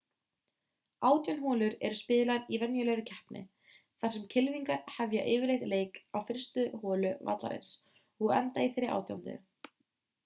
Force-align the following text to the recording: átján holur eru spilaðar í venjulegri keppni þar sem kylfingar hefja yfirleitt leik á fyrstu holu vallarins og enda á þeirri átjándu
átján 1.09 1.41
holur 1.41 1.75
eru 1.89 1.97
spilaðar 1.99 2.55
í 2.57 2.59
venjulegri 2.63 3.03
keppni 3.11 3.43
þar 4.05 4.13
sem 4.15 4.25
kylfingar 4.35 4.81
hefja 4.95 5.27
yfirleitt 5.35 5.67
leik 5.75 6.01
á 6.17 6.17
fyrstu 6.31 6.67
holu 6.87 7.15
vallarins 7.29 7.77
og 8.03 8.39
enda 8.43 8.65
á 8.65 8.65
þeirri 8.71 8.93
átjándu 8.99 9.41